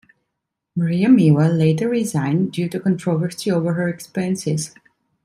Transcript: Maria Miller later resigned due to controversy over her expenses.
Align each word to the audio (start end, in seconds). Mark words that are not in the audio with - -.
Maria 0.75 1.07
Miller 1.07 1.47
later 1.53 1.87
resigned 1.87 2.51
due 2.51 2.67
to 2.67 2.79
controversy 2.79 3.51
over 3.51 3.73
her 3.75 3.87
expenses. 3.87 4.73